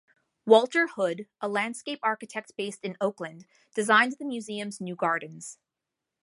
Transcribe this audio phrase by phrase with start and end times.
[0.47, 5.59] Walter Hood, a landscape architect based in Oakland, designed the museum's new gardens.